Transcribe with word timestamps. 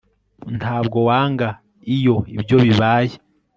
Ntabwo 0.57 0.97
wanga 1.07 1.47
iyo 1.97 2.17
ibyo 2.37 2.57
bibaye 2.65 3.13